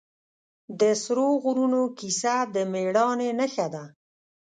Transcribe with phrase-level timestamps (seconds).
[0.79, 3.83] د سرو غرونو کیسه د مېړانې نښه ده.